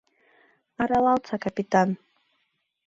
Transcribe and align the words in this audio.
—Аралалтса, 0.81 1.35
капитан! 1.43 1.89